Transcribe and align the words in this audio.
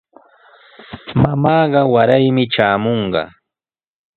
Mamaaqa 1.21 1.81
waraymi 1.93 2.43
traamunqa. 2.53 3.23